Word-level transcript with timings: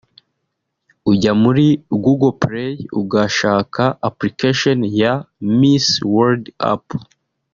ujya 1.11 1.31
muri 1.41 1.65
google 2.03 2.33
play 2.41 2.73
ugashaka 3.01 3.83
application 4.09 4.77
ya 5.01 5.13
Miss 5.57 5.85
world 6.13 6.43
App 6.73 6.85